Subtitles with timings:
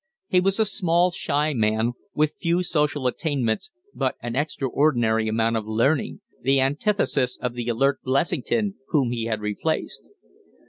[0.29, 5.67] He was a small, shy man, with few social attainments but an extraordinary amount of
[5.67, 10.09] learning the antithesis of the alert Blessington, whom he had replaced.